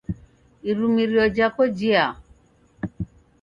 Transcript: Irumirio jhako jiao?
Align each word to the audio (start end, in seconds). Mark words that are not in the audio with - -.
Irumirio 0.69 1.23
jhako 1.35 1.63
jiao? 1.77 2.15